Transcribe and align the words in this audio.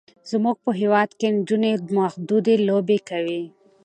زمونږ 0.29 0.57
په 0.63 0.71
هیواد 0.79 1.09
کې 1.19 1.27
نجونې 1.35 1.71
محدودې 1.97 2.55
لوبې 2.67 2.99
کوي. 3.09 3.43